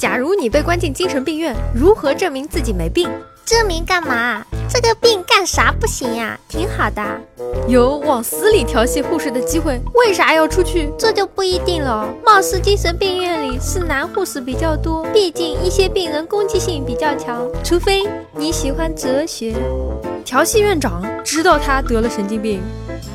[0.00, 3.06] 假如你被关进精神病院，如何证明自己没病？
[3.44, 4.42] 证明干嘛？
[4.66, 6.40] 这个病干啥不行呀？
[6.48, 7.02] 挺好的，
[7.68, 10.90] 有往死里调戏护士的机会，为啥要出去？
[10.98, 12.08] 这就不一定了。
[12.24, 17.46] 貌似精神病院里是男护士比较多，毕竟一些病人攻击性比较强。
[17.62, 19.54] 除非你喜欢哲学。
[20.24, 22.62] 调戏院长知道他得了神经病，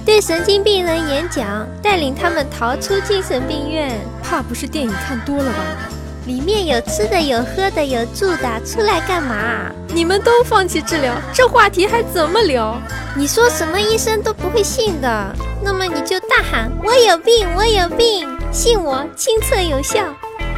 [0.06, 3.92] 对神经病人演讲，带领他们逃出精神病院。
[4.22, 5.90] 怕不是电影看多了吧？
[6.26, 9.72] 里面有吃的，有喝的，有住的，出来干嘛？
[9.90, 12.82] 你们都放弃治疗，这话题还怎么聊？
[13.16, 20.04] 你说什么医生都不会信的，那么你就大喊我有病，我有病，信我，亲测有效，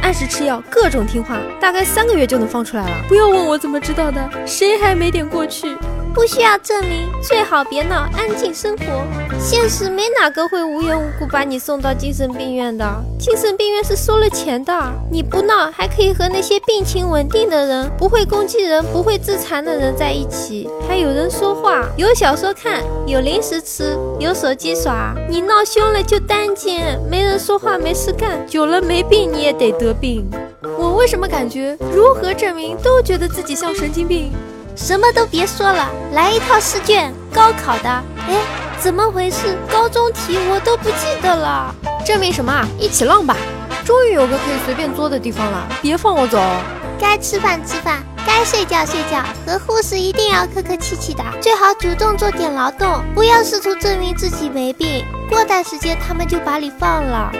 [0.00, 3.04] 按时吃药，各种听话，大概三个月就能放出来了。
[3.06, 5.76] 不要问我怎么知道的，谁还没点过去？
[6.14, 9.04] 不需要证明，最好别闹，安静生活。
[9.40, 12.84] 现实没哪个会无缘无故把你送到精神病院的，
[13.18, 14.74] 精神病院是收了钱的。
[15.10, 25.14] 你不闹，还可以和那些病情稳定的人、不会攻击人、不会自残的人在一起，还有人说话，有小说看，有零食吃，有手机耍。
[25.30, 30.28] 你闹凶了就单间，没人说话，没事干，久了没病你也得得病。
[30.76, 34.32] 我为什么感觉如何证明都觉得自己像神经病？
[34.76, 37.88] 什么都别说了，来一套试卷，高考的。
[37.88, 38.36] 哎，
[38.80, 39.56] 怎么回事？
[39.70, 41.74] 高中题我都不记得了。
[42.06, 42.66] 证明什么啊？
[42.78, 43.36] 一起浪吧！
[43.84, 46.40] 终于有个可以随便作的地方了，别放我走。
[46.98, 49.22] 该吃饭吃饭，该睡觉睡觉。
[49.44, 55.04] 和护士一定要客客气气的，最好主动做点劳动，不要试图证明自己没病。
[55.28, 57.32] 过段时间他们就把你放了。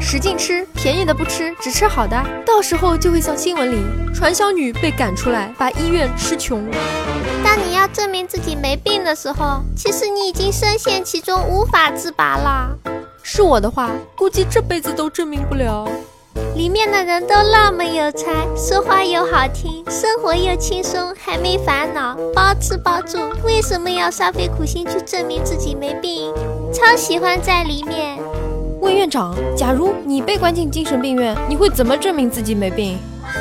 [0.00, 3.82] 使劲吃，便宜的不吃，只吃好的，到时候就会像新闻里
[4.14, 6.64] 传销女被赶出来，把医院吃穷。
[7.60, 12.74] 当你要证明自己没病的时候，其实你已经深陷其中，无法自拔了。
[13.22, 15.86] 是我的话，估计这辈子都证明不了。
[16.56, 26.32] 里面的人都那么有才，说话又好听，生活又轻松，还没烦恼，包吃包住，为什么要煞费苦心去证明自己没病？
[26.72, 28.18] 超喜欢在里面。
[28.80, 32.98] 问院长，假如你被关进精神病院，你会怎么证明自己没病？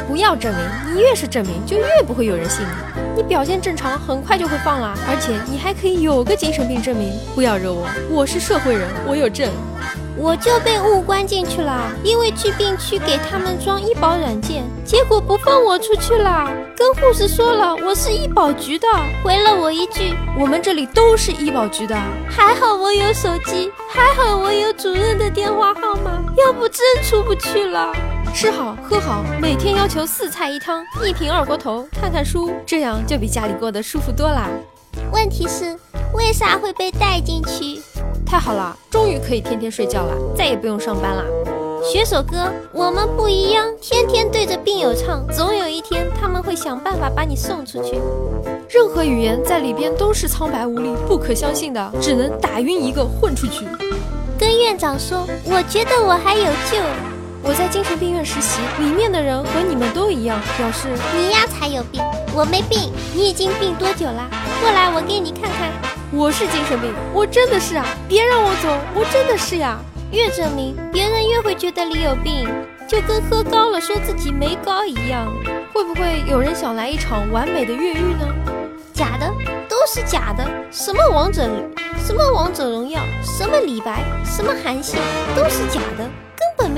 [0.08, 3.02] 不要证明，你越是证明，就越不会有人信你。
[3.18, 7.12] 你表现正常，很快就会放了，而且你还可以有个精神病证明。
[7.36, 9.50] 不要惹我，我是社会人，我有证。
[10.18, 16.52] 我就被误关进去了，因为去病区给他们装医保软件，结果不放我出去了。
[16.76, 18.88] 跟护士说了，我是医保局的，
[19.24, 21.96] 回了我一句，我们这里都是医保局的。
[22.30, 27.94] 还好我有手机，还好我有主任的电话号码，要不真出不去了。
[28.34, 34.47] 吃好喝好，每天要求四菜一汤，一瓶二锅头，看看书，这样就比家里过得舒服多啦。
[35.12, 35.78] 问题是，
[36.13, 37.81] 为啥会被带进去？
[38.25, 41.23] 太好了，终于可以天天睡觉了，再也不用上班了。
[41.84, 48.00] 学首歌，我们不一样，天天对着病友唱，总有一天他们会想办法把你送出去。
[48.69, 53.66] 任何语言在里边都是苍白无力、不可相信的，只能打晕一个混出去。
[54.38, 56.78] 跟院长说，我觉得我还有救。
[57.42, 62.02] 我在精神病院实习，里面的人和你们都一样，表示你呀才有病，
[62.34, 62.92] 我没病。
[63.14, 64.30] 你已经病多久了？
[64.62, 65.72] 过来，我给你看看。
[66.12, 67.86] 我是精神病，我真的是啊！
[68.08, 69.80] 别让我走，我真的是呀！
[70.12, 72.50] 越证明，别人越会觉得你有病，
[72.88, 75.32] 就跟喝高了说自己没高一样。
[75.72, 78.28] 会不会有人想来一场完美的越狱呢？
[78.92, 79.32] 假的，
[79.70, 80.44] 都是假的。
[80.72, 81.48] 什么王者，
[82.04, 85.00] 什么王者荣耀，什么李白，什么韩信，
[85.36, 86.10] 都是假的，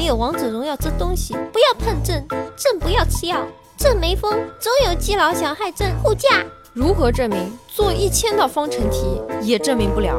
[0.01, 1.35] 没有王者荣耀这东西。
[1.53, 2.25] 不要碰朕，
[2.57, 3.45] 朕不要吃药，
[3.77, 6.27] 朕没疯，总有基佬想害朕护驾。
[6.73, 7.55] 如何证明？
[7.67, 10.15] 做一千道方程题也证明不了。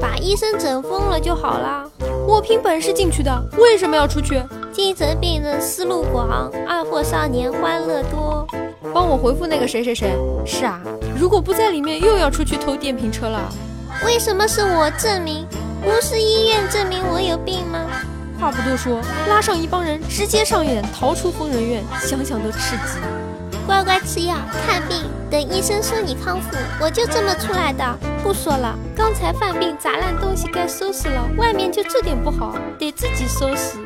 [0.00, 1.88] 把医生整疯了就好啦。
[2.26, 4.42] 我凭本事进去的，为什么要出去？
[4.72, 8.44] 精神病人思路广，二货少年欢乐多。
[8.92, 10.16] 帮我回复那个谁谁谁。
[10.44, 10.80] 是啊，
[11.16, 13.48] 如果不在里面，又要出去偷电瓶车了。
[14.04, 15.46] 为什么是我证明？
[15.80, 17.78] 不是医院证明我有病吗？
[18.42, 22.98] 话不多说，拉上一帮人，直接上演逃出疯人院，想想都刺激。
[23.68, 24.34] 乖乖吃药
[24.66, 24.98] 看病，
[25.30, 27.98] 等医生说你康复，我就这么出来的。
[28.20, 33.76] 不说了，刚才犯病砸烂东西该收拾了，外面就这点不好，得自己收拾。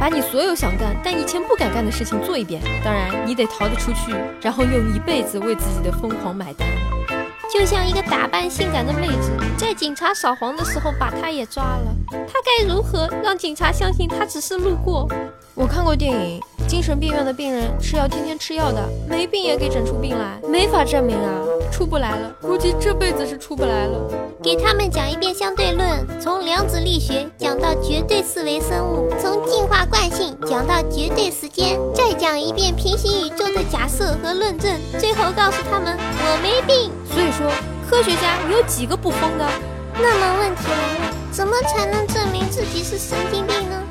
[0.00, 6.66] 把你所有想干但以前不敢干的事情做一遍，当然你得逃得出去，然后用一辈子为自己的疯狂买单。
[7.52, 15.08] 就像一个打扮性感的妹子，在警察扫黄的时候把她也抓了，她该如何让警察相信她只是路过？
[15.54, 16.40] 我看过电影。
[16.70, 23.98] 精神病院的病人是要天天吃药的，没病也给整出病来，没法证明啊，出不来了，估计这辈子是出不来了。
[24.40, 36.92] 给他们讲一遍相对论，从量子力学讲到绝对四维生物，从进化惯性讲到绝对时间，再讲一遍平行宇宙的假设和论证，最后告诉他们我没病。
[37.12, 37.50] 所以说，
[37.90, 39.44] 科学家有几个不疯的？
[39.94, 43.82] 那么问题来了，怎么才能证明自己是神经病呢？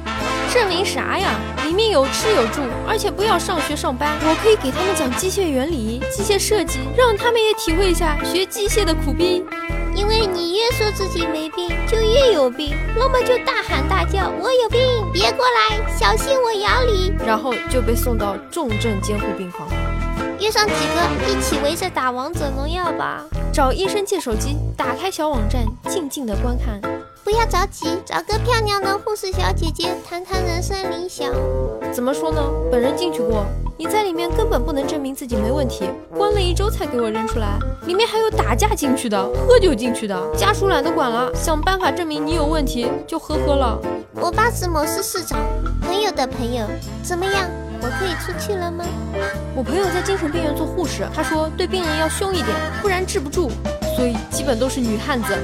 [0.53, 1.37] 证明啥呀？
[1.79, 4.13] 里面有吃有住，而且不要上学上班。
[4.19, 9.45] 我可以给他们讲机械原理、机械设计，让他们也体会一下学机械的苦逼。
[9.95, 14.81] 因为你越说自己没病，就越有病，那么就大喊大叫：“我有病，
[15.13, 19.65] 别过来，小心我咬你！”然后就被送到重症监护病房。
[20.37, 23.23] 约上几个一起围着打王者荣耀吧。
[23.53, 26.81] 找医生借手机，打开小网站，静静的观看。
[27.29, 31.31] 不要着急，找个漂亮的护士小姐姐谈谈人生理想。
[31.93, 32.41] 怎么说呢？
[32.71, 33.45] 本人进去过，
[33.77, 35.87] 你在里面根本不能证明自己没问题，
[36.17, 37.59] 关了一周才给我扔出来。
[37.85, 43.79] 里面还有打架进去的，喝酒进去的，家属懒得管了，想办法证明你有问题就呵呵了。
[44.15, 45.39] 我爸是某市市长，
[45.83, 46.65] 朋友的朋友，
[47.03, 47.47] 怎么样？
[47.79, 48.83] 我可以出去了吗？
[49.55, 53.51] 我朋友在精神病院做护士，他说对病人要凶一点，不然治不住，
[53.95, 55.37] 所以基本都是女汉子。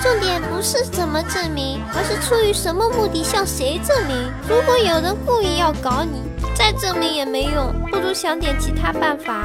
[0.00, 4.16] 重点不是怎么证明，而是出于什么目的向谁证明。
[4.48, 6.22] 如果有人故意要搞你，
[6.54, 9.44] 再证明也没用，不如想点其他办法。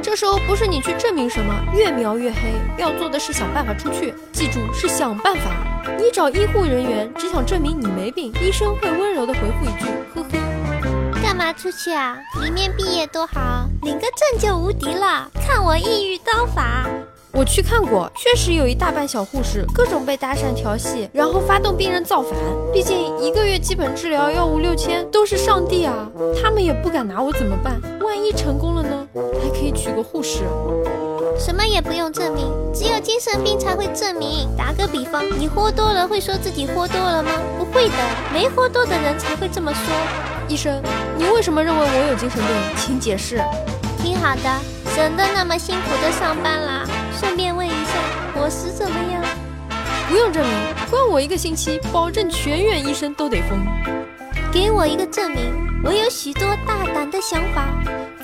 [0.00, 2.52] 这时候不是你去证明什么，越描越黑。
[2.78, 5.50] 要做的是想办法出去，记住是想办法。
[5.98, 11.20] 你找医护人员，只想证明你没病，医生会温柔的回复一句：呵呵。
[11.22, 12.16] 干嘛出去啊？
[12.42, 15.28] 里面毕业多好，领个证就无敌了。
[15.46, 16.86] 看我抑郁刀法。
[17.32, 22.32] 我去看过，确实有一大半小护士各种被搭讪调戏，然后发动病人造反。
[22.72, 26.08] 毕竟一个月基本治疗要五六千，都是上帝啊！
[26.42, 27.80] 他们也不敢拿我怎么办？
[28.00, 29.06] 万一成功了呢？
[29.14, 30.40] 还可以娶个护士。
[31.38, 32.44] 什么也不用证明，
[32.74, 34.48] 只有精神病才会证明。
[34.58, 37.30] 打个比方，你喝多了会说自己喝多了吗？
[37.56, 37.94] 不会的，
[38.34, 39.80] 没喝多的人才会这么说。
[40.48, 40.82] 医生，
[41.16, 42.48] 你为什么认为我有精神病？
[42.76, 43.40] 请解释。
[44.02, 44.60] 挺好的，
[44.94, 46.86] 省得那么辛苦的上班啦。
[47.20, 48.00] 顺便问一下，
[48.34, 49.22] 伙食怎么样？
[50.08, 50.54] 不用证明，
[50.90, 53.58] 关我一个星期，保证全院医生都得疯。
[54.50, 55.52] 给我一个证明，
[55.84, 57.68] 我有许多大胆的想法。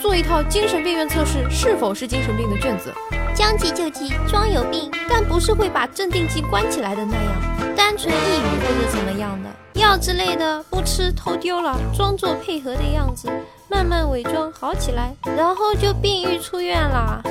[0.00, 2.90] 做一套精神病院测试是否是精神病的卷子。
[3.34, 13.28] 将计就计，装有病，但不是会把镇定剂关起来的那样，单纯抑郁或者怎么样的药之类的，不吃偷丢了，装作配合的样子，
[13.68, 17.22] 慢慢伪装好起来，然后就病愈出院了。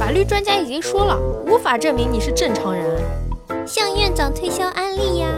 [0.00, 1.14] 法律专家已经说了，
[1.46, 2.82] 无法证明你是正常人。
[3.66, 5.28] 向院长推销安利呀。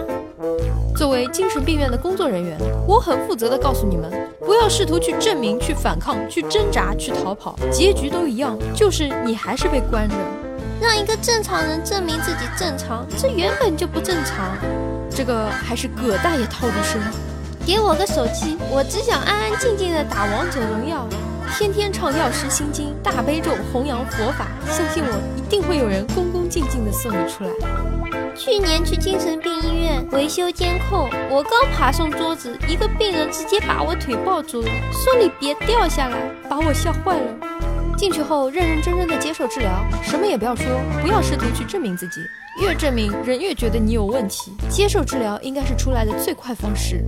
[0.97, 2.56] 作为精神病院的工作人员，
[2.87, 10.14] 我很负责的告诉你们，不要试图去证明、去反抗、去挣扎、去逃跑，结局都一样，就是你还是被关着。
[10.81, 14.56] 让一个正常人证明自己正常，这原本就不正常。
[15.11, 17.03] 这个还是葛大爷套路深。
[17.67, 21.05] 给我个手机，我只想安安静静的打王者荣耀。
[21.58, 27.50] 天天唱药师心经，大悲咒，弘扬佛法，相信我，一定会有人恭恭敬敬的送你出来。
[28.34, 36.19] 去年去精神病医院维修监控，我刚爬上桌子，一个病人直接把我腿抱住了，说你别掉下来，
[36.49, 37.34] 把我吓坏了。
[37.98, 40.66] 进去后认认真真的接受治疗，什么也不要说，
[41.02, 42.20] 不要试图去证明自己，
[42.62, 44.52] 越证明人越觉得你有问题。
[44.70, 47.05] 接受治疗应该是出来的最快方式。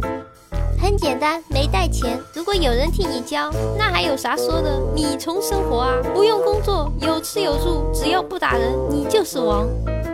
[0.85, 2.21] 很简单，没带钱。
[2.35, 4.79] 如果有人替你交，那还有啥说的？
[4.95, 9.67] 米虫生活啊，不用工作，有吃有住，只要不打人，你就是王。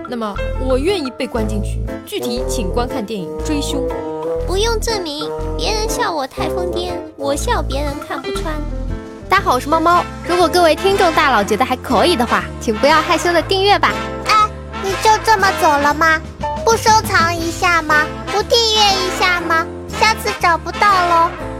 [0.08, 0.32] 那么
[0.68, 1.80] 我愿意被关进去。
[2.06, 3.80] 具体请观看电影《追凶》。
[4.46, 8.54] 不用证明，别人笑我太疯癫，我笑别人看不穿。
[9.28, 10.04] 大家好，我是猫猫。
[10.28, 13.92] 如果各位听众大佬觉得还可以的话，请不要害羞的订阅吧。
[14.26, 14.48] 哎，
[14.84, 16.20] 你就这么走了吗？
[16.64, 18.06] 不收藏一下吗？
[18.28, 19.66] 不订阅一下吗？
[20.10, 21.59] 下次找不到喽。